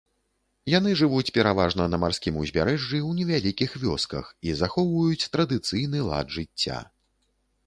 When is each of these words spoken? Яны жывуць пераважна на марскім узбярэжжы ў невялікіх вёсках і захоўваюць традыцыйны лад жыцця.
Яны 0.71 0.93
жывуць 1.01 1.33
пераважна 1.35 1.85
на 1.93 1.99
марскім 2.05 2.39
узбярэжжы 2.43 2.97
ў 3.09 3.19
невялікіх 3.19 3.77
вёсках 3.87 4.33
і 4.49 4.57
захоўваюць 4.63 5.29
традыцыйны 5.37 5.99
лад 6.11 6.27
жыцця. 6.39 6.79